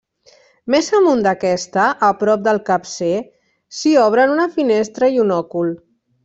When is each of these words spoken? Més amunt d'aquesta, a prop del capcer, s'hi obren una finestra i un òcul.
Més 0.75 0.87
amunt 0.99 1.19
d'aquesta, 1.27 1.83
a 2.09 2.09
prop 2.21 2.43
del 2.47 2.61
capcer, 2.71 3.11
s'hi 3.81 3.93
obren 4.07 4.35
una 4.39 4.49
finestra 4.57 5.11
i 5.19 5.23
un 5.27 5.37
òcul. 5.41 5.71